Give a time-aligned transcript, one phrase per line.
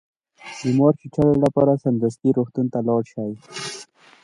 [0.59, 3.31] د مار د چیچلو لپاره سمدستي روغتون ته لاړ شئ